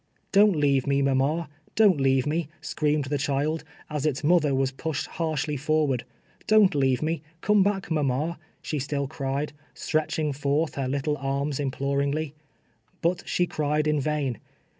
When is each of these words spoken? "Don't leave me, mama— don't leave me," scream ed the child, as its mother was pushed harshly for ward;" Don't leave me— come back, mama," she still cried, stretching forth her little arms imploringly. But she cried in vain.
"Don't 0.31 0.55
leave 0.55 0.87
me, 0.87 1.03
mama— 1.03 1.47
don't 1.75 2.01
leave 2.01 2.25
me," 2.25 2.47
scream 2.59 3.01
ed 3.05 3.11
the 3.11 3.19
child, 3.19 3.63
as 3.87 4.03
its 4.03 4.23
mother 4.23 4.55
was 4.55 4.71
pushed 4.71 5.05
harshly 5.05 5.55
for 5.55 5.85
ward;" 5.85 6.05
Don't 6.47 6.73
leave 6.73 7.03
me— 7.03 7.21
come 7.41 7.61
back, 7.61 7.91
mama," 7.91 8.39
she 8.63 8.79
still 8.79 9.07
cried, 9.07 9.53
stretching 9.75 10.33
forth 10.33 10.73
her 10.73 10.87
little 10.87 11.17
arms 11.17 11.59
imploringly. 11.59 12.33
But 13.03 13.21
she 13.27 13.45
cried 13.45 13.85
in 13.85 13.99
vain. 13.99 14.39